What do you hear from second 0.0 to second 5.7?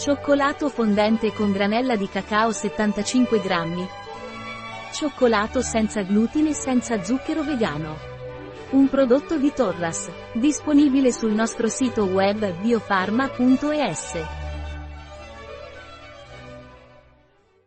Cioccolato fondente con granella di cacao 75 grammi. Cioccolato